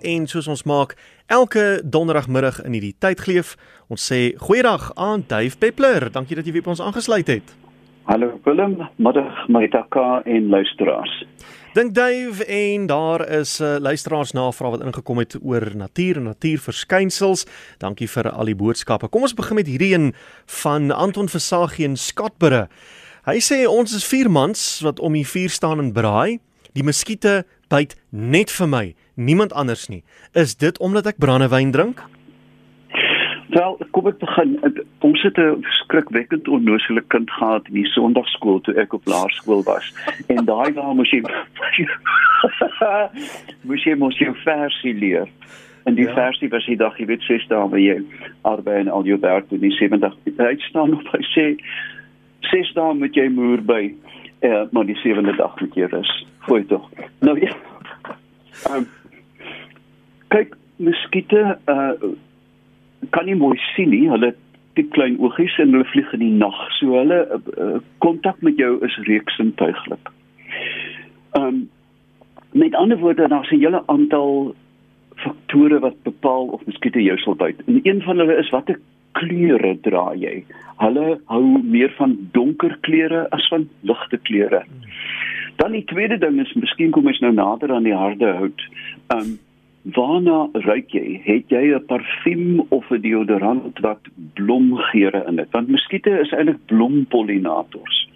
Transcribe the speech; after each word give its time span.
en 0.00 0.26
soos 0.26 0.48
ons 0.48 0.64
maak 0.64 0.96
elke 1.26 1.82
donderdagmiddag 1.84 2.62
in 2.64 2.72
hierdie 2.72 2.94
tydgleef. 2.98 3.56
Ons 3.88 4.06
sê 4.12 4.32
goeiedag 4.38 4.90
aan 4.94 5.24
Dave 5.28 5.58
Peppler. 5.58 6.10
Dankie 6.12 6.36
dat 6.36 6.46
jy 6.46 6.52
weer 6.52 6.64
by 6.64 6.74
ons 6.74 6.82
aangesluit 6.84 7.28
het. 7.28 7.56
Hallo 8.04 8.40
Willem, 8.44 8.80
middag 8.96 9.48
Maritaka 9.48 10.22
en 10.24 10.48
luisteraars. 10.48 11.24
Dink 11.72 11.94
Dave 11.94 12.44
en 12.44 12.86
daar 12.86 13.28
is 13.28 13.58
'n 13.60 13.64
uh, 13.64 13.76
luisteraars 13.78 14.32
navraag 14.32 14.70
wat 14.70 14.82
ingekom 14.82 15.18
het 15.18 15.38
oor 15.42 15.76
natuur 15.76 16.16
en 16.16 16.22
natuurverskynsels. 16.22 17.46
Dankie 17.78 18.08
vir 18.10 18.30
al 18.30 18.44
die 18.44 18.56
boodskappe. 18.56 19.08
Kom 19.08 19.22
ons 19.22 19.34
begin 19.34 19.54
met 19.54 19.66
hierdie 19.66 19.94
een 19.94 20.14
van 20.46 20.90
Anton 20.90 21.28
Versagie 21.28 21.84
in 21.84 21.96
Skatbure. 21.96 22.68
Hy 23.24 23.38
sê 23.38 23.68
ons 23.68 23.94
is 23.94 24.06
vier 24.06 24.30
mans 24.30 24.80
wat 24.82 25.00
om 25.00 25.12
die 25.12 25.26
vuur 25.26 25.50
staan 25.50 25.78
en 25.78 25.92
braai. 25.92 26.38
Die 26.72 26.82
muskiete 26.82 27.44
byt 27.68 27.96
net 28.10 28.50
vir 28.50 28.68
my 28.68 28.94
niemand 29.14 29.52
anders 29.52 29.88
nie. 29.88 30.04
Is 30.32 30.56
dit 30.56 30.78
omdat 30.78 31.06
ek 31.06 31.18
brandewyn 31.18 31.70
drink? 31.70 32.02
Wel, 33.52 33.76
kom 33.90 34.06
ek 34.08 34.18
begin. 34.18 34.56
Ons 35.04 35.22
het 35.22 35.38
'n 35.38 35.64
skrikwekkend 35.84 36.48
onnoosele 36.48 37.02
kind 37.06 37.30
gehad 37.30 37.68
in 37.68 37.74
die 37.74 37.86
Sondagskool 37.86 38.60
toe 38.60 38.74
ek 38.74 38.92
op 38.92 39.06
laerskool 39.06 39.62
was. 39.62 39.92
En 40.26 40.44
daai 40.44 40.72
waar 40.72 40.94
moes 40.94 41.10
jy 41.10 41.20
moes 43.68 43.84
jy 43.84 43.94
mos 43.94 44.18
jou 44.18 44.34
versie 44.44 44.94
leer. 44.94 45.28
En 45.84 45.94
die 45.94 46.06
ja. 46.06 46.14
versie 46.14 46.48
was 46.48 46.66
die 46.66 46.76
dag, 46.76 46.98
jy 46.98 47.06
weet, 47.06 47.22
ses 47.22 47.46
dae 47.48 47.68
waar 47.68 47.80
jy 47.80 48.00
arbei 48.42 48.78
en 48.80 48.88
al 48.88 49.04
jou 49.04 49.18
werk 49.20 49.50
doen, 49.50 49.60
die 49.60 49.76
70 49.76 50.16
uit 50.36 50.60
staan 50.60 50.94
op 50.94 51.12
hy 51.12 51.22
sê 51.34 51.46
ses 52.40 52.72
dae 52.72 52.94
moet 52.94 53.14
jy 53.14 53.28
moer 53.28 53.62
by, 53.62 53.94
eh, 54.40 54.62
maar 54.70 54.86
die 54.86 54.98
sewende 55.02 55.36
dag 55.36 55.60
moet 55.60 55.74
jy 55.74 55.90
rus. 55.92 56.26
Goeie 56.46 56.66
tog. 56.66 56.88
Nou 57.20 57.36
ja. 57.40 57.52
Um, 58.70 58.86
kyk 60.34 60.56
muskiete 60.76 61.58
uh 61.66 62.12
kan 63.10 63.26
nie 63.26 63.34
mooi 63.34 63.58
sien 63.74 63.90
nie 63.90 64.06
hulle 64.08 64.32
die 64.78 64.86
klein 64.94 65.18
oogies 65.20 65.58
en 65.60 65.74
hulle 65.74 65.88
vlieg 65.90 66.12
in 66.16 66.22
die 66.22 66.34
nag 66.38 66.58
so 66.78 66.94
hulle 66.96 67.18
kontak 68.04 68.38
uh, 68.38 68.46
met 68.46 68.60
jou 68.60 68.72
is 68.86 68.98
reeksintuiglik. 69.08 70.12
Ehm 71.36 71.46
um, 71.46 71.62
met 72.52 72.74
ander 72.76 72.98
woorde 73.00 73.28
daar's 73.28 73.50
'n 73.50 73.60
hele 73.64 73.82
aantal 73.86 74.54
faktore 75.16 75.78
wat 75.80 76.02
bepaal 76.02 76.46
of 76.56 76.64
muskiete 76.66 77.02
jou 77.02 77.18
sal 77.18 77.34
byt. 77.34 77.62
En 77.66 77.80
een 77.82 78.02
van 78.02 78.18
hulle 78.18 78.36
is 78.36 78.50
watter 78.50 78.78
kleure 79.12 79.76
dra 79.80 80.12
jy? 80.14 80.44
Hulle 80.76 81.20
hou 81.24 81.42
meer 81.62 81.92
van 81.96 82.16
donker 82.32 82.76
kleure 82.80 83.26
as 83.30 83.48
van 83.48 83.68
ligte 83.80 84.18
kleure. 84.18 84.62
Dan 85.56 85.72
die 85.72 85.84
tweede 85.84 86.18
ding 86.18 86.40
is 86.40 86.52
miskien 86.52 86.90
kom 86.90 87.06
ons 87.06 87.20
nou 87.20 87.32
nader 87.32 87.72
aan 87.72 87.88
die 87.88 87.96
harde 87.96 88.34
hout. 88.40 88.68
Ehm 89.06 89.18
um, 89.20 89.38
Waarna 89.82 90.48
ruik 90.52 90.92
jy? 90.94 91.20
Het 91.24 91.50
jy 91.50 91.74
'n 91.74 91.86
parfuum 91.86 92.66
of 92.68 92.90
'n 92.90 93.00
deodorant 93.00 93.78
wat 93.80 94.00
blomgeure 94.34 95.24
in 95.26 95.38
het? 95.38 95.50
Want 95.50 95.68
muskiete 95.68 96.10
is 96.20 96.30
eintlik 96.30 96.64
blompollinators. 96.66 98.08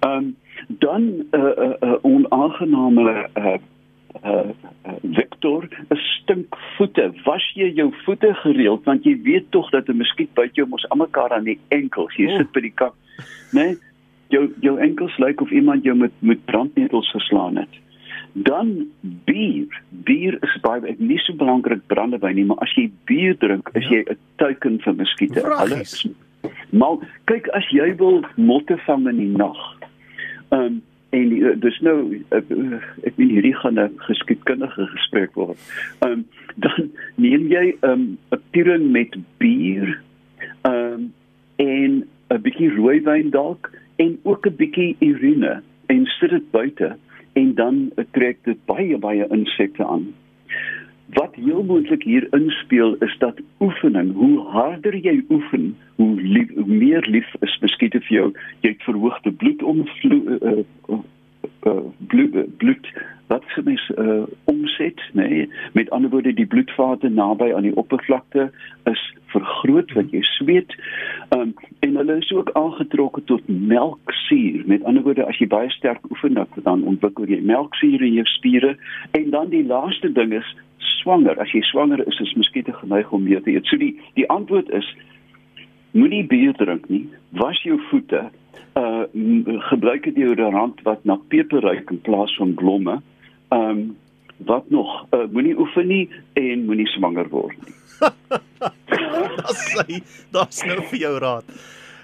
Ehm 0.00 0.16
um, 0.16 0.36
dan 0.66 1.02
'n 1.02 1.26
uh, 1.32 1.40
'n 1.40 1.60
uh, 1.60 1.74
uh, 1.80 1.94
onaangename 2.02 3.28
uh, 3.34 3.44
uh, 4.24 4.48
uh, 4.86 4.92
vektor, 5.12 5.68
'n 5.88 5.96
stink 5.96 6.56
voete. 6.76 7.12
Was 7.24 7.52
jy 7.54 7.72
jou 7.74 7.94
voete 8.04 8.34
gereeld 8.34 8.84
want 8.84 9.04
jy 9.04 9.20
weet 9.22 9.50
tog 9.50 9.70
dat 9.70 9.88
'n 9.88 9.96
muskiet 9.96 10.34
byt 10.34 10.54
jou 10.54 10.68
mos 10.68 10.88
almekaar 10.88 11.32
aan 11.32 11.44
die 11.44 11.58
enkels. 11.68 12.14
Jy 12.16 12.26
oh. 12.26 12.36
sit 12.36 12.52
by 12.52 12.60
die 12.60 12.74
kap, 12.74 12.94
né? 13.52 13.64
Nee? 13.64 13.76
Jou 14.28 14.54
jou 14.60 14.78
enkels 14.78 15.18
lyk 15.18 15.40
of 15.40 15.50
iemand 15.50 15.84
jou 15.84 15.96
met 15.96 16.12
met 16.18 16.44
brandnetels 16.44 17.10
geslaan 17.10 17.56
het 17.56 17.80
dan 18.32 18.86
bier 19.00 19.79
bier 20.10 20.38
is 20.46 20.56
baie 20.66 20.96
nie 20.98 21.20
so 21.24 21.38
belangrik 21.44 21.86
brandewyn 21.92 22.36
nie 22.40 22.48
maar 22.50 22.66
as 22.66 22.74
jy 22.78 22.88
bier 23.10 23.38
drink 23.44 23.70
is 23.74 23.86
ja. 23.86 24.00
jy 24.00 24.02
'n 24.16 24.20
teiken 24.42 24.82
vir 24.84 25.00
muskiete. 25.02 25.46
Alles 25.46 25.96
maar 26.70 27.02
kyk 27.30 27.48
as 27.56 27.66
jy 27.74 27.90
wil 27.98 28.22
motte 28.36 28.78
vang 28.86 29.08
in 29.10 29.18
die 29.20 29.32
nag 29.36 29.58
um, 30.54 30.80
en 31.10 31.32
die, 31.32 31.40
dis 31.62 31.78
nou 31.82 31.96
ek, 32.36 32.50
ek 33.08 33.16
weet 33.18 33.32
hierdie 33.34 33.56
gaan 33.62 33.80
'n 33.82 33.98
geskiedkundige 34.06 34.86
gesprek 34.94 35.34
word. 35.34 35.58
Um, 36.06 36.24
dan 36.56 36.90
neem 37.16 37.48
jy 37.50 37.74
'n 37.82 37.90
um, 37.90 38.40
piering 38.54 38.90
met 38.94 39.16
bier 39.38 39.98
um, 40.62 41.12
en 41.56 42.06
'n 42.30 42.42
bietjie 42.46 42.70
rooiwyn 42.76 43.30
dalk 43.30 43.72
en 43.96 44.18
ook 44.22 44.46
'n 44.46 44.56
bietjie 44.56 44.96
urine 45.00 45.62
en 45.86 46.06
sit 46.06 46.30
dit 46.30 46.50
buite 46.50 46.96
en 47.32 47.54
dan 47.54 47.90
trek 48.10 48.38
dit 48.44 48.64
baie 48.66 48.98
baie 48.98 49.26
insekte 49.28 49.86
aan. 49.86 50.10
Wat 51.12 51.34
heel 51.34 51.62
moontlik 51.66 52.02
hier 52.02 52.26
inspel 52.30 52.94
is 52.94 53.14
dat 53.18 53.40
oefening, 53.58 54.12
hoe 54.14 54.38
harder 54.54 54.94
jy 54.96 55.24
oefen, 55.28 55.76
hoe, 55.94 56.20
lief, 56.22 56.54
hoe 56.54 56.66
meer 56.66 57.06
lief 57.10 57.34
is 57.40 57.58
muskiete 57.60 58.00
vir 58.06 58.16
jou. 58.16 58.26
Jy 58.60 58.74
het 58.76 58.82
verhoogde 58.86 59.32
bloedomvloed 59.32 60.28
uh, 60.42 60.52
uh, 60.88 61.00
uh, 61.66 61.80
bloed, 62.06 62.38
bloed 62.56 62.92
wat 63.30 63.46
vir 63.54 63.64
mens 63.64 63.82
uh, 63.94 64.22
omset, 64.50 64.98
nê? 65.14 65.28
Nee? 65.28 65.48
Met 65.78 65.90
ander 65.94 66.10
woorde 66.10 66.32
die 66.34 66.48
bloedvate 66.50 67.08
naby 67.08 67.52
aan 67.54 67.68
die 67.68 67.76
oppervlakte 67.78 68.48
is 68.90 69.02
vergroot 69.30 69.92
wat 69.94 70.10
jy 70.10 70.22
sweet. 70.34 70.74
Um, 71.36 71.52
en 71.86 71.94
hulle 72.00 72.16
is 72.18 72.32
ook 72.34 72.50
aangetrokke 72.58 73.22
tot 73.30 73.46
melksuur. 73.46 74.64
Met 74.66 74.82
ander 74.82 75.06
woorde 75.06 75.26
as 75.30 75.38
jy 75.38 75.46
baie 75.50 75.70
sterk 75.70 76.10
oefen 76.10 76.34
dan 76.66 76.82
ontwikkel 76.82 77.30
jy 77.30 77.38
melksuur 77.46 78.02
in 78.02 78.18
jou 78.18 78.26
spiere 78.34 78.74
en 79.18 79.30
dan 79.30 79.52
die 79.54 79.62
laaste 79.66 80.10
ding 80.12 80.34
is 80.34 80.50
swanger. 81.00 81.38
As 81.40 81.54
jy 81.54 81.62
swanger 81.70 82.02
is, 82.06 82.18
is 82.20 82.34
miskien 82.34 82.66
te 82.66 82.74
geneig 82.74 83.12
om 83.14 83.22
meer 83.28 83.42
te 83.46 83.54
eet. 83.54 83.70
So 83.70 83.78
die 83.78 83.94
die 84.18 84.26
antwoord 84.30 84.72
is 84.74 84.88
moenie 85.94 86.24
bier 86.26 86.54
drink 86.58 86.88
nie. 86.90 87.06
Was 87.38 87.62
jou 87.62 87.78
voete 87.90 88.26
uh 88.78 89.06
gebruik 89.70 90.06
'n 90.06 90.14
deodorant 90.14 90.82
wat 90.82 91.04
na 91.04 91.18
peper 91.28 91.60
ruik 91.60 91.90
in 91.90 92.00
plaas 92.00 92.34
van 92.36 92.54
blomme. 92.54 93.00
Ehm 93.50 93.70
um, 93.70 93.96
wat 94.46 94.70
nog? 94.70 95.06
Uh, 95.12 95.26
moenie 95.32 95.58
oefen 95.58 95.86
nie 95.86 96.04
en 96.32 96.64
moenie 96.64 96.88
swanger 96.88 97.28
word 97.28 97.56
nie. 97.66 97.74
Dis 99.40 99.64
sy, 99.72 100.00
dis 100.32 100.62
nou 100.68 100.78
vir 100.92 100.98
jou 101.02 101.12
raad. 101.20 101.50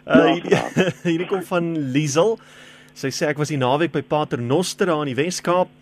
Uh, 0.07 0.35
hierdie, 0.35 0.59
hierdie 1.09 1.29
kom 1.31 1.45
van 1.49 1.71
Liesel. 1.95 2.37
Sy 2.97 3.13
sê 3.13 3.31
ek 3.31 3.41
was 3.41 3.53
die 3.53 3.61
naweek 3.61 3.95
by 3.95 4.03
Pater 4.05 4.41
Noster 4.43 4.91
aan 4.93 5.09
die 5.11 5.17
Wes-Kaap. 5.17 5.73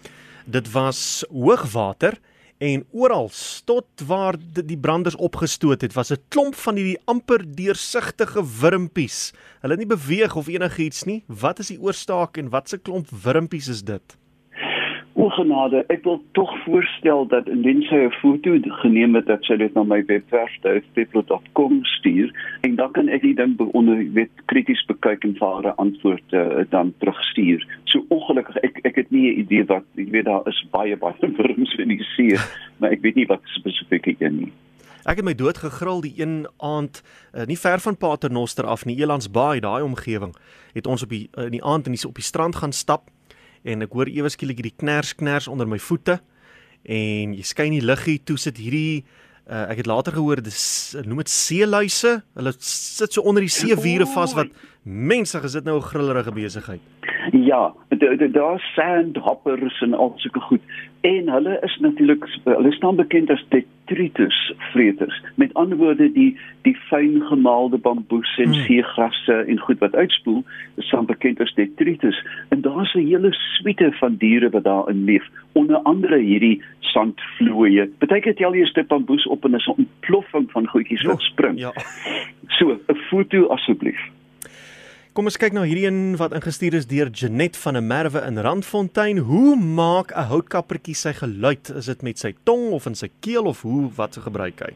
Dit 0.47 0.71
was 0.75 1.25
hoogwater 1.31 2.19
en 2.63 2.85
oral 2.95 3.31
tot 3.67 4.05
waar 4.07 4.39
die 4.39 4.79
branders 4.79 5.17
opgestoot 5.17 5.83
het 5.83 5.95
was 5.97 6.13
'n 6.13 6.23
klomp 6.29 6.55
van 6.55 6.77
hierdie 6.77 7.01
amper 7.05 7.43
deursigtige 7.43 8.43
wurmpies. 8.61 9.33
Hulle 9.61 9.75
het 9.75 9.83
nie 9.83 9.97
beweeg 9.97 10.37
of 10.37 10.49
enigiets 10.49 11.05
nie. 11.05 11.25
Wat 11.27 11.59
is 11.59 11.69
die 11.69 11.81
oorsaak 11.81 12.37
en 12.39 12.51
wat 12.51 12.69
se 12.69 12.79
klomp 12.79 13.09
wurmpies 13.11 13.69
is 13.69 13.83
dit? 13.83 14.17
Ongenade, 15.15 15.85
ek 15.95 16.03
wil 16.03 16.17
tog 16.35 16.51
voorstel 16.65 17.27
dat 17.31 17.47
indien 17.47 17.83
sy 17.87 17.95
'n 17.95 18.11
foto 18.19 18.59
geneem 18.83 19.15
het 19.15 19.27
dat 19.27 19.45
sy 19.47 19.57
dit 19.57 19.75
na 19.75 19.83
my 19.83 20.03
webwerf 20.07 20.51
stefplot.com 20.91 21.85
stuur 21.85 22.35
en 22.61 22.75
dan 22.75 22.91
kan 22.91 23.09
ek 23.09 23.23
die 23.23 23.35
ding 23.35 23.55
onder 23.59 24.03
weet 24.13 24.31
krities 24.51 24.83
bekyk 24.87 25.25
en 25.25 25.37
vir 25.39 25.47
haar 25.49 25.75
antwoord 25.75 26.33
uh, 26.33 26.67
dan 26.71 26.93
terugstuur. 26.99 27.63
So 27.85 28.03
ongelukkig 28.09 28.57
ek 28.57 28.81
ek 28.83 28.95
het 28.95 29.11
nie 29.11 29.31
'n 29.31 29.39
idee 29.39 29.65
wat 29.65 29.87
ek 29.97 30.11
weet 30.11 30.25
daar 30.25 30.43
is 30.51 30.67
baie 30.71 30.97
baie 30.97 31.31
wurms 31.39 31.75
in 31.79 31.89
die 31.89 32.03
see, 32.17 32.35
maar 32.79 32.91
ek 32.91 33.03
weet 33.03 33.15
nie 33.15 33.27
wat 33.27 33.41
spesifiek 33.45 34.19
een 34.19 34.37
nie. 34.37 34.53
Ek 35.05 35.17
het 35.17 35.25
my 35.25 35.35
dood 35.35 35.59
gegril 35.59 36.01
die 36.01 36.15
een 36.17 36.49
aand 36.59 37.03
uh, 37.35 37.45
nie 37.45 37.59
ver 37.59 37.79
van 37.79 37.97
Paternoster 37.97 38.67
af 38.67 38.85
nie, 38.85 38.99
Elandsbaai, 38.99 39.61
daai 39.61 39.83
omgewing. 39.83 40.35
Het 40.73 40.87
ons 40.87 41.03
op 41.03 41.09
die 41.09 41.29
uh, 41.39 41.45
in 41.45 41.61
die 41.61 41.65
aand 41.65 41.85
die 41.85 42.09
op 42.09 42.15
die 42.15 42.25
strand 42.25 42.57
gaan 42.57 42.73
stap 42.73 43.14
en 43.65 43.83
ek 43.83 43.93
hoor 43.97 44.11
ewe 44.13 44.31
skielik 44.33 44.61
hierdie 44.61 44.77
kners 44.77 45.15
kners 45.17 45.49
onder 45.49 45.69
my 45.69 45.81
voete 45.81 46.21
en 46.85 47.33
jy 47.35 47.45
skyn 47.49 47.73
die 47.73 47.85
liggie 47.85 48.21
toe 48.29 48.37
sit 48.41 48.61
hierdie 48.61 49.05
uh, 49.49 49.67
ek 49.73 49.83
het 49.83 49.89
later 49.89 50.17
gehoor 50.17 50.43
dis 50.45 50.95
noem 51.05 51.23
dit 51.25 51.33
seeluise. 51.33 52.19
Hulle 52.37 52.53
sit 52.59 53.17
so 53.17 53.25
onder 53.25 53.45
die 53.45 53.53
seewiere 53.53 54.07
vas 54.15 54.35
wat 54.37 54.53
mense 54.85 55.41
gesit 55.41 55.65
nou 55.65 55.79
'n 55.79 55.89
grillerige 55.89 56.33
besigheid? 56.33 56.81
Ja 57.33 57.73
daar's 58.35 58.65
sandhoppers 58.75 59.81
en 59.83 59.95
al 59.95 60.13
sulke 60.17 60.41
goed 60.41 60.61
en 61.05 61.29
hulle 61.29 61.59
is 61.61 61.77
natuurlik 61.81 62.25
hulle 62.45 62.73
staan 62.73 62.97
bekend 62.97 63.31
as 63.31 63.45
detritus 63.49 64.37
vreters 64.73 65.17
met 65.35 65.53
ander 65.55 65.77
woorde 65.77 66.07
die 66.13 66.31
die 66.65 66.77
fyn 66.89 67.19
gemaalde 67.29 67.79
bamboes 67.79 68.31
en 68.39 68.55
hmm. 68.55 68.65
seegrasse 68.69 69.37
en 69.53 69.61
goed 69.67 69.83
wat 69.85 69.95
uitspoel 69.95 70.41
is 70.81 70.87
staan 70.89 71.07
bekend 71.07 71.41
as 71.45 71.53
detritus. 71.55 72.23
En 72.49 72.61
daar's 72.61 72.95
'n 72.95 73.07
hele 73.07 73.33
suite 73.33 73.93
van 74.01 74.17
diere 74.17 74.51
wat 74.51 74.65
daarin 74.65 75.05
leef. 75.05 75.29
Onder 75.53 75.77
andere 75.77 76.19
hierdie 76.19 76.63
sandvloeie 76.81 77.91
beteken 77.99 78.35
dit 78.35 78.45
al 78.45 78.55
jy 78.55 78.65
stap 78.65 78.89
bamboes 78.89 79.27
op 79.27 79.45
en 79.45 79.55
is 79.55 79.67
'n 79.67 79.77
ontploffing 79.77 80.51
van 80.51 80.67
goedjies 80.67 81.03
wat 81.03 81.21
ja, 81.21 81.29
spring 81.29 81.59
ja. 81.59 81.73
so 82.57 82.73
'n 82.73 82.97
foto 82.97 83.47
asseblief 83.47 84.01
Kom 85.15 85.29
ons 85.31 85.37
kyk 85.39 85.53
nou 85.55 85.63
hierdie 85.63 85.85
een 85.87 86.17
wat 86.19 86.33
ingestuur 86.35 86.75
is 86.75 86.89
deur 86.91 87.07
Janet 87.07 87.55
van 87.63 87.77
'n 87.79 87.87
Merwe 87.87 88.21
in 88.27 88.39
Randfontein. 88.43 89.19
Hoe 89.19 89.55
maak 89.55 90.11
'n 90.11 90.27
houtkappertjie 90.27 90.95
sy 90.95 91.13
geluid? 91.13 91.71
Is 91.71 91.87
dit 91.87 92.03
met 92.03 92.19
sy 92.19 92.33
tong 92.43 92.73
of 92.73 92.87
in 92.87 92.95
sy 92.95 93.09
keel 93.21 93.45
of 93.45 93.63
hoe 93.63 93.91
wat 93.95 94.15
se 94.15 94.21
gebruik 94.21 94.59
hy? 94.59 94.73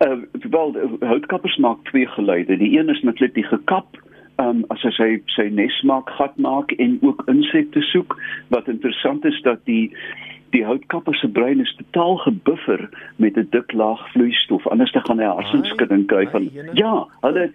Uh 0.00 0.24
wel 0.50 0.72
houtkappers 1.00 1.56
maak 1.58 1.84
twee 1.84 2.06
geluide. 2.06 2.56
Die 2.56 2.78
een 2.78 2.88
is 2.88 3.02
natuurlik 3.02 3.34
die 3.34 3.44
gekap 3.44 4.00
um, 4.38 4.64
as 4.70 4.80
hy 4.82 4.90
sy 4.90 5.22
sy 5.26 5.48
nes 5.50 5.82
maak, 5.82 6.08
gat 6.10 6.36
maak 6.38 6.72
en 6.72 6.98
ook 7.02 7.22
insekte 7.26 7.80
soek. 7.80 8.16
Wat 8.48 8.68
interessant 8.68 9.24
is 9.24 9.40
dat 9.42 9.60
die 9.64 9.92
die 10.50 10.64
houtkapper 10.64 11.14
se 11.14 11.28
brein 11.28 11.60
is 11.60 11.74
totaal 11.76 12.16
gebuffer 12.16 12.88
met 13.16 13.36
'n 13.36 13.48
dik 13.50 13.72
laag 13.72 14.02
vloeistof 14.12 14.66
anders 14.66 14.92
dan 14.92 15.04
gaan 15.06 15.18
hy 15.18 15.30
hersenskudding 15.34 16.06
kry 16.06 16.26
van 16.28 16.50
ja 16.72 17.06
hulle 17.20 17.50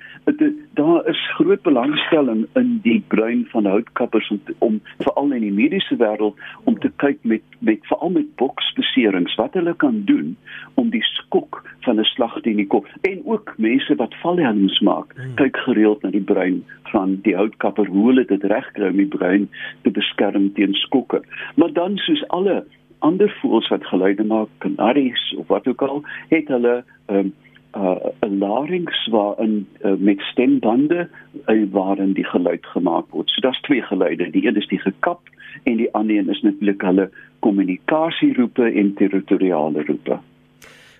daar 0.73 1.07
is 1.07 1.21
groot 1.35 1.61
belangstelling 1.61 2.47
in 2.53 2.79
die 2.83 3.03
brein 3.07 3.45
van 3.51 3.65
houtkappers 3.65 4.29
om 4.29 4.41
om 4.59 4.81
veral 4.99 5.31
in 5.31 5.41
die 5.41 5.51
mediese 5.51 5.95
wêreld 5.95 6.35
om 6.63 6.79
te 6.79 6.91
kyk 6.95 7.19
met 7.21 7.41
met 7.59 7.79
veral 7.81 8.09
met 8.09 8.35
boksbeserings 8.35 9.35
wat 9.35 9.53
hulle 9.53 9.73
kan 9.75 10.01
doen 10.05 10.35
om 10.73 10.89
die 10.89 11.03
skok 11.03 11.63
van 11.85 11.99
'n 11.99 12.03
slag 12.03 12.41
teen 12.41 12.55
die 12.55 12.67
kop. 12.67 12.87
En 13.01 13.21
ook 13.25 13.53
mense 13.57 13.95
wat 13.95 14.15
valhelms 14.21 14.79
maak 14.79 15.13
hmm. 15.15 15.35
kyk 15.35 15.57
gereeld 15.57 16.01
na 16.01 16.09
die 16.09 16.27
brein 16.33 16.63
van 16.83 17.19
die 17.21 17.35
houtkapper 17.35 17.87
hoe 17.87 18.07
hulle 18.07 18.25
dit 18.25 18.43
regkry 18.43 18.89
om 18.89 18.97
die 18.97 19.13
brein 19.17 19.49
te 19.81 19.91
beskerm 19.91 20.53
teen 20.53 20.73
skokke. 20.73 21.21
Maar 21.55 21.73
dan 21.73 21.97
soos 21.97 22.27
alle 22.27 22.63
ander 23.03 23.31
voëls 23.41 23.67
wat 23.71 23.85
geluide 23.91 24.23
maak, 24.23 24.49
kanaries 24.63 25.23
of 25.37 25.47
wat 25.47 25.67
ook 25.67 25.81
al, 25.81 26.03
het 26.31 26.47
hulle 26.47 26.83
'n 26.83 27.15
um, 27.15 27.33
uh, 27.75 27.95
'n 28.21 28.37
larynx 28.37 29.07
waarin 29.07 29.67
uh, 29.81 29.93
met 29.97 30.19
stembande 30.21 31.09
uh, 31.47 31.65
waarin 31.71 32.13
die 32.13 32.25
geluid 32.25 32.65
gemaak 32.65 33.05
word. 33.09 33.29
So 33.29 33.41
daar's 33.41 33.61
twee 33.61 33.81
geluide. 33.81 34.29
Die 34.29 34.45
een 34.47 34.55
is 34.55 34.67
die 34.67 34.79
gekap 34.79 35.21
en 35.63 35.77
die 35.77 35.93
ander 35.93 36.17
een 36.17 36.29
is 36.29 36.41
natuurlik 36.41 36.81
hulle 36.81 37.09
kommunikasieroepe 37.39 38.71
en 38.71 38.93
territoriale 38.93 39.83
roepe. 39.83 40.19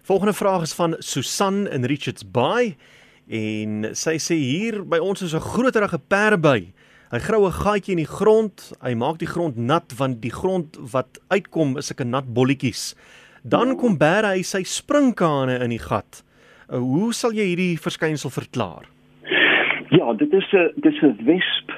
Volgende 0.02 0.34
vraag 0.34 0.62
is 0.62 0.74
van 0.74 0.96
Susan 0.98 1.68
in 1.68 1.84
Richards 1.84 2.32
Bay 2.32 2.76
en 3.28 3.90
sy 3.96 4.18
sê 4.20 4.36
hier 4.36 4.84
by 4.84 4.98
ons 4.98 5.22
is 5.22 5.34
'n 5.34 5.40
groterige 5.40 6.00
perdeby. 6.08 6.74
Hy 7.13 7.19
grou 7.21 7.45
'n 7.45 7.54
gaatjie 7.54 7.94
in 7.94 8.01
die 8.01 8.10
grond, 8.10 8.74
hy 8.81 8.95
maak 8.98 9.19
die 9.21 9.30
grond 9.30 9.54
nat 9.56 9.94
want 10.00 10.18
die 10.21 10.33
grond 10.33 10.74
wat 10.94 11.19
uitkom 11.30 11.77
is 11.77 11.94
'n 11.94 12.10
nat 12.10 12.25
bolletjies. 12.33 12.95
Dan 13.45 13.77
kom 13.77 14.00
bære 14.00 14.33
hy 14.33 14.42
sy 14.42 14.63
springkane 14.63 15.62
in 15.62 15.69
die 15.69 15.77
gat. 15.77 16.24
Uh, 16.68 16.80
hoe 16.80 17.13
sal 17.13 17.31
jy 17.31 17.45
hierdie 17.54 17.77
verskynsel 17.77 18.31
verklaar? 18.31 18.89
Ja, 19.92 20.13
dit 20.13 20.33
is 20.33 20.54
'n 20.54 20.74
dis 20.81 21.01
'n 21.04 21.18
wesp. 21.25 21.69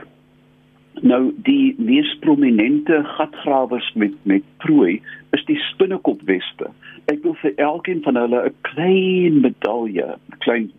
Nou 1.01 1.33
die 1.43 1.75
mees 1.77 2.17
prominente 2.19 3.03
gatgrawers 3.03 3.93
met 3.93 4.13
met 4.23 4.43
prooi 4.57 5.01
is 5.31 5.45
die 5.45 5.59
spinnekopwespe 5.71 6.71
ek 7.11 7.21
wil 7.25 7.35
vir 7.41 7.53
elkeen 7.61 8.01
van 8.05 8.17
hulle 8.17 8.39
'n 8.47 8.55
klein 8.69 9.41
medalje, 9.41 10.07
'n 10.15 10.39
klein 10.45 10.71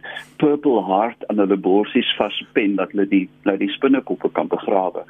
purple 0.43 0.83
heart 0.89 1.27
aan 1.29 1.39
hulle 1.39 1.57
borsies 1.57 2.11
vaspen 2.19 2.77
dat 2.77 2.91
hulle 2.93 3.09
die 3.09 3.29
nou 3.45 3.57
die 3.57 3.71
spinnekoppe 3.71 4.31
kan 4.33 4.49
begrawe. 4.49 5.05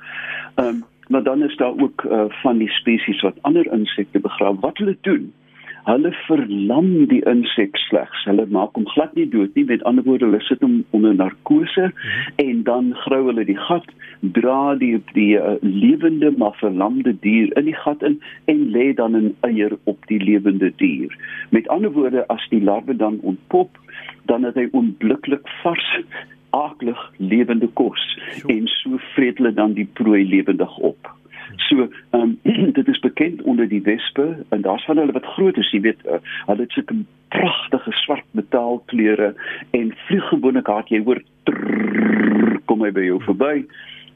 Ehm 0.57 0.69
um, 0.69 0.85
maar 1.09 1.23
dan 1.23 1.43
is 1.43 1.57
daar 1.57 1.77
ook 1.79 2.03
uh, 2.05 2.25
van 2.43 2.59
die 2.59 2.69
spesies 2.69 3.21
wat 3.21 3.43
ander 3.43 3.73
insekte 3.73 4.19
begrawe. 4.19 4.59
Wat 4.61 4.79
hulle 4.79 4.97
doen? 5.01 5.33
Hulle 5.87 6.11
verlam 6.27 6.89
die 7.11 7.23
insek 7.31 7.77
slegs. 7.87 8.25
Hulle 8.27 8.47
maak 8.51 8.75
hom 8.79 8.87
glad 8.95 9.15
nie 9.15 9.27
dood 9.31 9.55
nie. 9.55 9.65
Met 9.69 9.85
ander 9.89 10.05
woorde, 10.07 10.27
hulle 10.27 10.43
sit 10.47 10.63
hom 10.65 10.81
onder 10.97 11.15
narkose 11.15 11.89
mhm. 11.91 12.35
en 12.43 12.63
dan 12.67 12.93
grou 13.05 13.23
hulle 13.29 13.47
die 13.47 13.59
gat, 13.69 13.87
dra 14.37 14.75
die 14.81 14.97
die 15.15 15.35
uh, 15.39 15.57
lewende 15.63 16.33
maar 16.41 16.57
verlamde 16.61 17.15
dier 17.23 17.53
in 17.61 17.69
die 17.71 17.77
gat 17.85 18.03
in 18.07 18.19
en 18.53 18.63
lê 18.75 18.93
dan 18.99 19.17
'n 19.17 19.35
eier 19.49 19.77
op 19.85 19.99
die 20.11 20.21
lewende 20.23 20.73
dier. 20.83 21.13
Met 21.51 21.69
ander 21.69 21.93
woorde, 21.93 22.27
as 22.29 22.47
die 22.51 22.63
larwe 22.63 22.97
dan 22.97 23.21
ontpop, 23.23 23.79
dan 24.27 24.43
het 24.43 24.55
hy 24.55 24.69
onmiddellik 24.73 25.47
vars 25.63 25.91
aaklig 26.51 26.99
lewende 27.17 27.69
kos 27.79 28.03
en 28.47 28.67
so 28.67 28.99
vreet 29.15 29.39
hulle 29.39 29.53
dan 29.53 29.75
die 29.77 29.89
prooi 29.99 30.25
lewendig 30.29 30.79
op. 30.79 31.11
So, 31.69 31.89
ehm 32.11 32.37
um, 32.45 32.73
dit 32.79 32.89
is 32.89 32.99
bekend 32.99 33.43
onder 33.43 33.69
die 33.69 33.83
wespe 33.83 34.45
en 34.49 34.61
daar's 34.61 34.85
van 34.85 34.99
hulle 34.99 35.13
wat 35.13 35.27
groot 35.37 35.57
is, 35.57 35.71
jy 35.71 35.81
weet, 35.81 36.07
uh, 36.07 36.21
hulle 36.47 36.67
het 36.67 36.73
sulke 36.73 36.97
pragtige 37.35 37.93
swart 37.93 38.27
metaalkleure 38.31 39.35
en 39.71 39.93
vlieg 40.07 40.29
gewoonlik 40.29 40.67
hard 40.67 40.91
jy 40.91 41.03
hoor 41.05 41.23
trrr, 41.49 42.59
kom 42.65 42.85
hy 42.85 42.93
by 42.95 43.07
jou 43.09 43.21
verby 43.27 43.55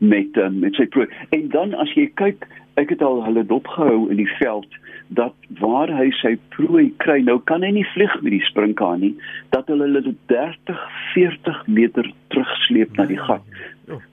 met 0.00 0.36
um, 0.40 0.60
met 0.62 0.74
sy 0.78 0.86
prooi. 0.86 1.08
En 1.36 1.48
dan 1.52 1.74
as 1.74 1.92
jy 1.94 2.08
kyk, 2.20 2.46
ek 2.80 2.94
het 2.94 3.02
al 3.04 3.22
hulle 3.26 3.44
dopgehou 3.46 4.08
in 4.08 4.20
die 4.22 4.30
veld 4.38 4.78
dat 5.10 5.34
waar 5.58 5.90
hy 5.90 6.06
sy 6.20 6.36
prooi 6.54 6.86
kry, 7.02 7.18
nou 7.26 7.40
kan 7.50 7.64
hy 7.66 7.72
nie 7.74 7.86
vlieg 7.92 8.12
met 8.22 8.30
die 8.30 8.44
springkaan 8.46 9.02
nie, 9.02 9.14
dat 9.50 9.66
hulle 9.70 9.88
hulle 9.90 10.14
30, 10.30 10.84
40 11.14 11.64
meter 11.66 12.06
terugsleep 12.30 12.94
na 12.98 13.08
die 13.10 13.18
gat. 13.18 13.42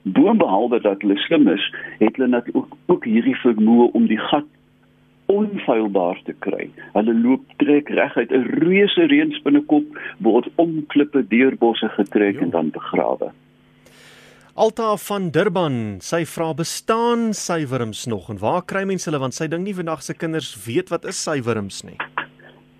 Boonbehalwe 0.02 0.80
dat 0.80 1.02
hulle 1.02 1.16
slim 1.16 1.48
is, 1.48 1.64
het 1.98 2.16
hulle 2.16 2.28
net 2.28 2.48
ook, 2.52 2.76
ook 2.86 3.04
hierdie 3.04 3.36
vermoë 3.42 3.90
om 3.92 4.06
die 4.06 4.20
gat 4.30 4.46
onfeilbaar 5.28 6.20
te 6.24 6.34
kry. 6.44 6.70
Hulle 6.94 7.14
loop 7.14 7.44
trek 7.60 7.90
reguit 7.92 8.32
'n 8.32 8.48
reuse 8.62 9.08
reënspinnekop 9.12 9.98
word 10.24 10.48
om 10.56 10.86
klippe 10.86 11.22
deurbosse 11.28 11.88
getrek 11.88 12.34
jo. 12.34 12.40
en 12.40 12.50
dan 12.50 12.70
begrawe. 12.70 13.30
Alta 14.54 14.96
van 14.96 15.30
Durban, 15.30 16.00
sy 16.02 16.24
vra 16.26 16.54
bestaan 16.54 17.34
suiwerms 17.34 18.06
nog 18.06 18.30
en 18.30 18.38
waar 18.38 18.64
kry 18.64 18.82
mense 18.84 19.06
hulle 19.10 19.20
want 19.22 19.34
sy 19.34 19.46
dink 19.46 19.62
nie 19.62 19.74
vandag 19.74 20.02
se 20.02 20.14
kinders 20.14 20.56
weet 20.66 20.88
wat 20.88 21.04
is 21.04 21.22
suiwerms 21.22 21.84
nie. 21.84 21.94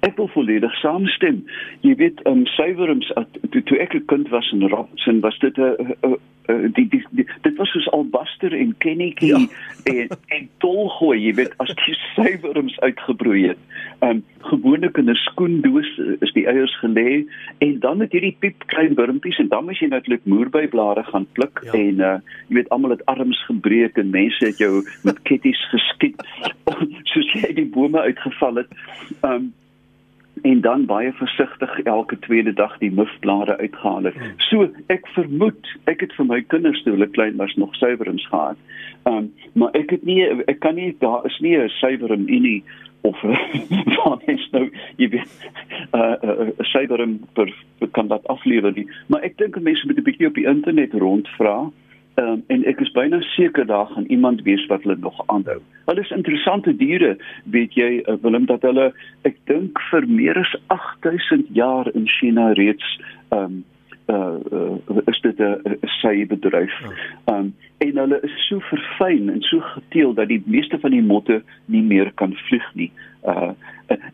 Ek 0.00 0.16
wil 0.16 0.28
volledig 0.28 0.74
saamstem. 0.78 1.44
Jy 1.80 1.94
weet, 1.98 2.20
um, 2.26 2.46
suiwerms 2.46 3.12
toe 3.50 3.62
toe 3.62 3.78
ek 3.78 3.94
'n 3.94 4.04
kind 4.06 4.28
was 4.28 4.52
in 4.52 4.68
Robinson 4.68 5.20
was 5.20 5.38
dit 5.38 5.56
'n 5.58 6.16
uh, 6.48 6.72
die, 6.72 6.88
die, 6.88 7.04
die 7.10 7.26
dit 7.40 7.56
was 7.56 7.70
soos 7.70 7.88
albaster 7.92 8.54
en 8.56 8.74
kennetjie 8.78 9.28
ja. 9.28 9.40
en 9.92 10.08
en 10.36 10.48
tolgooi 10.64 11.18
jy 11.20 11.34
weet 11.40 11.54
as 11.64 11.72
die 11.84 11.96
suiwerms 12.14 12.78
uitgebroei 12.80 13.48
het. 13.50 13.60
Um 14.04 14.22
gewoonlik 14.48 14.96
in 14.96 15.10
'n 15.10 15.18
skoendoos 15.26 15.90
is 16.24 16.32
die 16.32 16.46
eiers 16.46 16.74
gelê 16.80 17.26
en 17.58 17.78
dan 17.84 18.00
het 18.00 18.12
hierdie 18.12 18.36
piep 18.38 18.64
klein 18.72 18.94
wurmpies 18.94 19.38
en 19.38 19.48
dan 19.48 19.64
moet 19.64 19.80
jy 19.80 19.90
natuurlik 19.92 20.24
moerbyblare 20.24 21.04
gaan 21.04 21.26
pluk 21.32 21.60
ja. 21.64 21.72
en 21.72 22.00
uh 22.00 22.16
jy 22.48 22.60
weet 22.60 22.68
almal 22.68 22.96
het 22.96 23.04
arms 23.04 23.44
gebreek 23.50 23.98
en 23.98 24.10
mense 24.10 24.44
het 24.44 24.58
jou 24.58 24.84
met 25.04 25.22
ketties 25.22 25.60
geskiet 25.74 26.22
soos 27.12 27.32
jy 27.34 27.52
die 27.54 27.68
bome 27.68 28.00
uitgeval 28.00 28.64
het. 28.64 28.70
Um 29.22 29.52
en 30.42 30.60
dan 30.60 30.86
baie 30.86 31.12
versigtig 31.12 31.80
elke 31.80 32.18
tweede 32.18 32.52
dag 32.52 32.78
die 32.78 32.90
mufblare 32.90 33.56
uitgehaal 33.56 34.02
het. 34.02 34.14
Hmm. 34.14 34.34
So 34.48 34.68
ek 34.86 35.06
vermoed 35.14 35.70
ek 35.84 36.00
het 36.00 36.12
vir 36.18 36.26
my 36.26 36.40
kinders 36.42 36.82
toe 36.82 36.92
hulle 36.96 37.10
klein 37.10 37.36
was 37.36 37.54
nog 37.56 37.74
suiwerings 37.76 38.26
gehad. 38.26 38.56
Ehm 39.02 39.16
um, 39.16 39.32
maar 39.52 39.74
ek 39.78 39.90
het 39.90 40.04
nie 40.04 40.22
ek 40.46 40.60
kan 40.60 40.74
nie 40.74 40.94
daar 40.98 41.26
is 41.26 41.38
nie 41.40 41.56
'n 41.56 41.68
suiwerum 41.68 42.28
in 42.28 42.42
nie 42.42 42.62
of 43.00 43.20
van 43.96 44.20
is 44.26 44.48
nou 44.50 44.70
jy 44.96 45.08
weet 45.08 45.50
'n 45.92 45.98
uh, 45.98 46.16
uh, 46.22 46.48
suiwerum 46.58 47.20
per 47.32 47.52
kan 47.90 48.08
dat 48.08 48.26
aflewer 48.26 48.72
nie. 48.72 48.88
Maar 49.06 49.22
ek 49.22 49.36
dink 49.38 49.60
mense 49.60 49.86
moet 49.86 49.98
'n 49.98 50.02
bietjie 50.02 50.26
op 50.26 50.34
die 50.34 50.46
internet 50.46 50.92
rondvra. 50.92 51.70
Um, 52.18 52.40
en 52.46 52.64
ek 52.66 52.80
is 52.82 52.90
byna 52.96 53.20
seker 53.36 53.66
daar 53.66 53.86
gaan 53.86 54.04
iemand 54.10 54.40
wees 54.42 54.66
wat 54.66 54.82
hulle 54.82 54.96
nog 54.98 55.20
aanhou. 55.26 55.60
Hulle 55.86 56.00
is 56.00 56.10
interessante 56.10 56.72
diere, 56.76 57.12
weet 57.44 57.76
jy, 57.78 58.02
uh, 58.10 58.16
Willem 58.24 58.48
dat 58.50 58.64
hulle 58.66 58.88
ek 59.28 59.36
dink 59.46 59.78
vir 59.90 60.06
meer 60.10 60.40
as 60.40 60.54
8000 60.74 61.46
jaar 61.54 61.86
in 61.94 62.08
China 62.18 62.50
reeds 62.58 62.96
ehm 63.28 63.44
um, 63.44 63.64
uh, 64.08 64.34
uh 64.50 65.02
is 65.06 65.20
dit 65.20 65.38
'n 65.38 65.78
sy 66.00 66.26
bedryf. 66.26 66.74
Ehm 66.82 67.36
um, 67.36 67.54
en 67.78 67.96
hulle 68.02 68.20
is 68.26 68.46
so 68.48 68.58
verfyn 68.60 69.30
en 69.30 69.42
so 69.42 69.60
geteel 69.60 70.14
dat 70.14 70.28
die 70.28 70.42
meeste 70.46 70.78
van 70.78 70.90
die 70.90 71.02
motte 71.02 71.42
nie 71.64 71.82
meer 71.82 72.12
kan 72.14 72.34
vlieg 72.48 72.74
nie. 72.74 72.90
Uh 73.22 73.52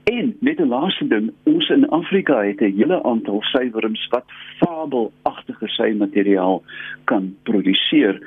en 0.05 0.37
net 0.41 0.61
'n 0.61 0.69
laaste 0.69 1.07
ding, 1.09 1.33
ons 1.45 1.69
in 1.69 1.89
Afrika 1.89 2.43
het 2.43 2.61
'n 2.61 2.77
hele 2.77 3.03
aantal 3.03 3.43
suiwerms 3.43 4.09
wat 4.11 4.25
fabelagtige 4.59 5.69
sy-materiaal 5.69 6.63
kan 7.05 7.37
produseer. 7.49 8.21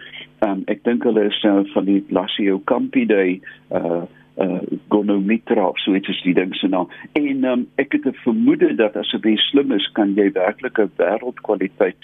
Um, 0.46 0.64
ek 0.68 0.84
dink 0.84 1.04
hulle 1.04 1.28
is 1.30 1.40
uh, 1.44 1.64
van 1.74 1.86
die 1.90 2.04
Lasiocampidae 2.14 3.40
uh 3.72 4.06
uh 4.38 4.62
gonomitra 4.94 5.72
so 5.82 5.96
dit 5.96 6.08
is 6.14 6.20
die 6.22 6.34
ding 6.38 6.52
se 6.56 6.68
naam 6.70 6.92
en 7.18 7.46
um, 7.52 7.64
ek 7.82 7.96
het 7.98 8.06
'n 8.06 8.14
vermoede 8.22 8.76
dat 8.78 8.96
as 8.96 9.10
jy 9.10 9.34
slim 9.50 9.72
is 9.72 9.88
kan 9.94 10.14
jy 10.14 10.30
werklik 10.32 10.78
'n 10.78 10.92
wêreldkwaliteit 10.98 11.98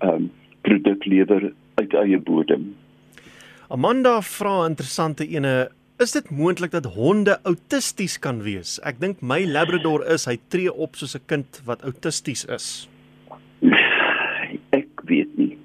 um 0.00 0.30
produk 0.62 1.04
lewer 1.04 1.52
uit 1.74 1.94
eie 1.94 2.18
bodem. 2.18 2.76
Amanda 3.68 4.20
vra 4.22 4.62
'n 4.62 4.70
interessante 4.70 5.26
ene 5.26 5.70
Is 6.00 6.14
dit 6.16 6.30
moontlik 6.30 6.70
dat 6.70 6.86
honde 6.96 7.40
autisties 7.42 8.18
kan 8.18 8.38
wees? 8.42 8.78
Ek 8.88 8.96
dink 9.00 9.20
my 9.20 9.44
labrador 9.44 10.00
is, 10.08 10.24
hy 10.24 10.38
tree 10.48 10.72
op 10.72 10.96
soos 10.96 11.12
'n 11.14 11.26
kind 11.26 11.60
wat 11.66 11.82
autisties 11.82 12.44
is. 12.48 12.88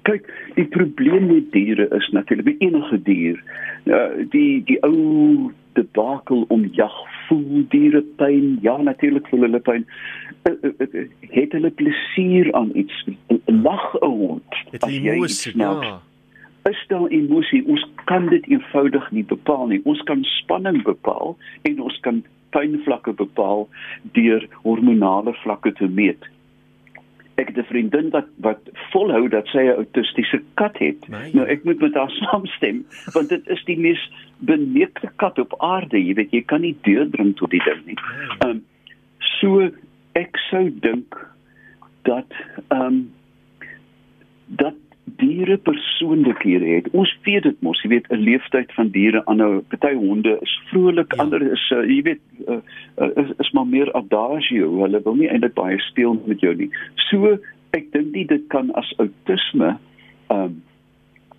Kyk, 0.06 0.28
die 0.54 0.66
probleem 0.70 1.26
met 1.26 1.50
diere 1.52 1.88
is 1.96 2.08
natuurlik 2.14 2.60
enige 2.62 2.98
dier. 3.02 3.38
Uh, 3.84 4.22
die 4.30 4.62
die 4.64 4.78
ou 4.86 5.50
debakel 5.74 6.44
om 6.48 6.68
jag 6.78 6.94
voel 7.26 7.64
diere 7.68 8.02
pyn. 8.20 8.58
Ja, 8.62 8.76
natuurlik 8.76 9.26
voel 9.28 9.48
hulle 9.48 9.60
pyn. 9.66 9.86
Uh, 10.46 10.54
uh, 10.62 10.86
uh, 10.86 11.06
het 11.34 11.56
hulle 11.56 11.70
plesier 11.70 12.52
aan 12.54 12.70
iets? 12.74 13.04
Lag 13.44 13.94
'n 14.00 14.06
hond. 14.06 14.62
Het 14.70 14.86
emosie, 14.86 15.58
ja. 15.58 16.00
Is 16.70 16.84
daar 16.88 17.06
emosie? 17.06 17.66
Ons 17.66 17.86
kan 18.04 18.28
dit 18.28 18.46
eenvoudig 18.46 19.10
nie 19.10 19.24
bepaal 19.24 19.66
nie. 19.66 19.80
Ons 19.84 20.02
kan 20.02 20.24
spanning 20.24 20.82
bepaal 20.82 21.36
en 21.62 21.80
ons 21.80 22.00
kan 22.00 22.24
pynvlakke 22.50 23.12
bepaal 23.12 23.68
deur 24.02 24.48
hormonale 24.62 25.34
vlakke 25.42 25.72
te 25.72 25.88
meet 25.88 26.26
ek 27.36 27.52
het 27.52 27.58
'n 27.58 27.68
vriendin 27.68 28.10
wat 28.10 28.28
wat 28.36 28.60
volhou 28.92 29.28
dat 29.28 29.46
sy 29.46 29.58
'n 29.58 29.76
autistiese 29.82 30.42
kat 30.54 30.78
het. 30.78 31.08
Nee. 31.08 31.34
Nou 31.34 31.46
ek 31.46 31.64
moet 31.64 31.80
met 31.80 31.94
haar 31.94 32.10
saamstem 32.20 32.84
want 33.12 33.28
dit 33.28 33.48
is 33.48 33.64
die 33.64 33.78
mees 33.78 34.10
beneekte 34.38 35.10
kat 35.16 35.38
op 35.38 35.54
aarde, 35.58 36.04
jy 36.04 36.14
weet 36.14 36.30
jy 36.30 36.42
kan 36.42 36.60
nie 36.60 36.76
deurdring 36.82 37.36
tot 37.36 37.50
die 37.50 37.62
ding 37.64 37.86
nie. 37.86 37.98
Nee. 38.18 38.36
Ehm 38.38 38.50
um, 38.50 38.64
so 39.18 39.70
ek 40.12 40.36
sou 40.50 40.70
dink 40.80 41.34
dat 42.02 42.32
ehm 42.68 42.82
um, 42.82 43.12
dat 44.46 44.74
diere 45.04 45.56
persoonlikhede 46.46 46.74
het. 46.74 46.90
Ons 46.92 47.18
weet 47.22 47.42
dit 47.42 47.60
mos, 47.60 47.82
jy 47.82 47.88
weet 47.88 48.06
'n 48.10 48.22
leeftyd 48.22 48.72
van 48.74 48.88
diere 48.88 49.24
aanhou. 49.26 49.62
Party 49.68 49.94
honde 49.94 50.38
is 50.40 50.60
vrolik, 50.70 51.14
ja. 51.14 51.22
ander 51.22 51.42
is 51.42 51.70
uh, 51.70 51.84
jy 51.84 52.02
weet 52.02 52.20
uh, 52.48 52.56
uh, 52.98 53.10
is, 53.16 53.32
is 53.38 53.50
maar 53.50 53.66
meer 53.66 53.92
adagio. 53.92 54.82
Hulle 54.82 55.00
wil 55.02 55.14
nie 55.14 55.28
eintlik 55.28 55.54
baie 55.54 55.78
speel 55.78 56.22
met 56.26 56.40
jou 56.40 56.54
nie. 56.54 56.70
So 57.10 57.38
ek 57.70 57.92
dink 57.92 58.14
nie 58.14 58.26
dit 58.26 58.46
kan 58.48 58.72
as 58.74 58.94
outisme 58.98 59.78
ehm 60.28 60.42
um, 60.42 60.62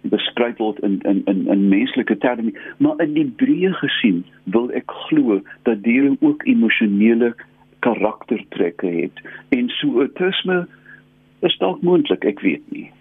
beskryf 0.07 0.57
word 0.57 0.79
in 0.79 1.01
in 1.03 1.23
in 1.25 1.47
in 1.47 1.69
menslike 1.69 2.17
terme, 2.17 2.53
maar 2.77 3.01
in 3.01 3.13
die 3.13 3.27
breë 3.27 3.73
gesien 3.73 4.23
wil 4.43 4.71
ek 4.71 4.91
glo 5.09 5.41
dat 5.63 5.83
diere 5.83 6.15
ook 6.19 6.45
emosionele 6.45 7.35
karaktertrekke 7.79 8.87
het. 8.87 9.19
En 9.49 9.69
so 9.69 9.99
outisme 9.99 10.67
is 11.39 11.57
dalk 11.57 11.81
moontlik, 11.81 12.23
ek 12.23 12.39
weet 12.39 12.63
nie. 12.71 12.91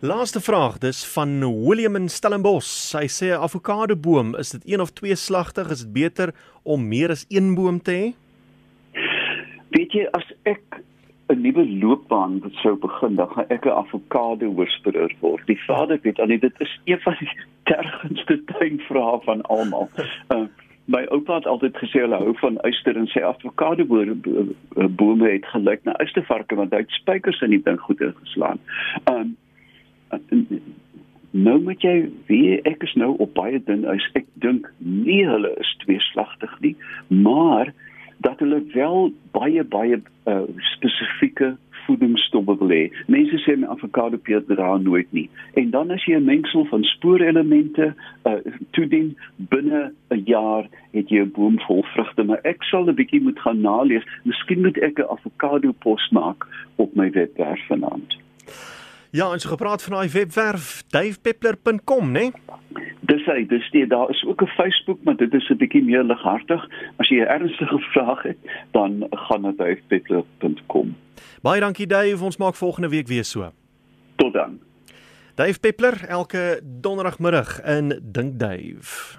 Laaste 0.00 0.40
vraag, 0.40 0.78
dis 0.78 1.06
van 1.08 1.38
William 1.64 1.94
in 1.96 2.08
Stellenbosch. 2.08 2.92
Hy 2.92 3.06
sê 3.08 3.32
'n 3.32 3.40
avokado 3.40 3.96
boom, 3.96 4.34
is 4.36 4.50
dit 4.50 4.62
een 4.64 4.80
of 4.80 4.90
twee 4.90 5.14
slagtig? 5.14 5.70
Is 5.70 5.80
dit 5.80 5.92
beter 5.92 6.34
om 6.62 6.88
meer 6.88 7.10
as 7.10 7.24
een 7.28 7.54
boom 7.54 7.80
te 7.82 7.92
hê? 7.92 8.06
Weet 9.68 9.92
jy, 9.92 10.04
as 10.12 10.32
ek 10.42 10.82
'n 11.28 11.40
nuwe 11.40 11.64
loopbaan 11.80 12.42
sou 12.62 12.76
begin, 12.76 13.14
dan 13.14 13.28
gaan 13.28 13.48
ek 13.48 13.64
'n 13.64 13.68
avokado 13.70 14.54
whisperer 14.54 15.12
word. 15.20 15.46
Die 15.46 15.64
vader 15.64 15.98
weet 16.02 16.20
al, 16.20 16.26
dit 16.26 16.60
is 16.60 16.80
een 16.84 17.00
van 17.00 17.16
die 17.18 17.30
tergendste 17.72 18.44
tuinvrae 18.44 19.20
van 19.24 19.42
almal. 19.42 19.88
Uh, 20.28 20.46
my 20.84 21.06
oupa 21.08 21.34
het 21.34 21.46
altyd 21.46 21.76
gesê 21.76 22.00
hulle 22.00 22.16
hou 22.16 22.36
van 22.38 22.60
uister 22.62 22.96
en 22.96 23.06
sê 23.06 23.22
avokado 23.22 23.84
bome 24.88 25.30
het 25.30 25.46
gelyk 25.46 25.84
na 25.84 25.96
uistervarke 25.96 26.54
want 26.54 26.70
hy 26.70 26.78
het 26.78 26.90
spykers 26.90 27.40
in 27.40 27.50
die 27.50 27.62
ding 27.62 27.80
goed 27.80 28.00
ingeslaan. 28.00 28.58
Um 29.10 29.36
nou 31.30 31.58
moet 31.62 31.82
jy 31.82 32.10
wie 32.26 32.60
ek 32.62 32.82
is 32.82 32.94
nou 32.94 33.14
op 33.18 33.34
baie 33.34 33.60
dun 33.64 33.84
ys. 33.84 34.06
Ek 34.14 34.26
dink 34.34 34.70
nie 34.78 35.24
hulle 35.26 35.52
is 35.60 35.76
tweeslagtig 35.84 36.52
nie, 36.60 36.76
maar 37.08 37.72
dat 38.24 38.40
hulle 38.40 38.62
wel 38.72 39.12
baie 39.36 39.64
baie 39.64 40.00
uh, 40.24 40.42
spesifieke 40.74 41.56
voedingsstowwe 41.86 42.56
wil 42.58 42.72
hê. 42.74 42.82
Mense 43.12 43.38
sê 43.44 43.54
my 43.58 43.68
avokado 43.70 44.18
peet 44.18 44.48
daar 44.50 44.80
nooit 44.82 45.12
nie. 45.16 45.28
En 45.60 45.70
dan 45.70 45.90
as 45.94 46.04
jy 46.08 46.16
'n 46.16 46.24
mengsel 46.24 46.64
van 46.72 46.84
spoorelemente 46.84 47.94
uh, 48.26 48.38
toedien 48.70 49.16
binne 49.36 49.92
'n 50.10 50.22
jaar 50.24 50.68
het 50.92 51.08
jy 51.08 51.22
'n 51.22 51.32
boom 51.36 51.60
vol 51.66 51.84
vrugte, 51.94 52.24
maar 52.24 52.40
ek 52.44 52.62
sal 52.62 52.88
'n 52.88 52.94
bietjie 52.94 53.22
moet 53.22 53.40
gaan 53.40 53.60
nalees. 53.60 54.06
Miskien 54.24 54.60
moet 54.60 54.78
ek 54.78 54.98
'n 54.98 55.10
avokado 55.10 55.72
pos 55.72 56.10
maak 56.10 56.46
op 56.76 56.94
my 56.94 57.10
webwerf 57.10 57.66
vanaand. 57.66 58.25
Ja, 59.10 59.24
ons 59.24 59.42
het 59.42 59.52
gepraat 59.52 59.82
van 59.82 59.92
daai 59.92 60.08
webwerf 60.08 60.82
davepeppler.com, 60.88 62.10
né? 62.10 62.20
Nee? 62.20 62.32
Dis 63.06 63.22
hy, 63.24 63.46
dis 63.46 63.70
die 63.70 63.86
daar 63.86 64.10
is 64.10 64.24
ook 64.26 64.42
'n 64.42 64.46
Facebook, 64.58 64.98
maar 65.04 65.16
dit 65.16 65.34
is 65.34 65.48
'n 65.50 65.56
bietjie 65.56 65.84
meer 65.84 66.02
lighartig. 66.02 66.68
As 66.96 67.08
jy 67.08 67.20
'n 67.20 67.28
ernstige 67.28 67.78
vraag 67.78 68.22
het, 68.22 68.38
dan 68.70 69.06
gaan 69.10 69.40
na 69.40 69.52
davepeppler.com. 69.56 70.96
Baie 71.42 71.60
dankie 71.60 71.86
Dave, 71.86 72.24
ons 72.24 72.36
maak 72.36 72.54
volgende 72.54 72.88
week 72.88 73.06
weer 73.06 73.24
so. 73.24 73.52
Tot 74.16 74.32
dan. 74.32 74.58
Dave 75.34 75.60
Peppler 75.60 76.04
elke 76.08 76.60
donderdagmiddag 76.64 77.62
in 77.62 78.00
Dink 78.02 78.38
Dave. 78.38 79.18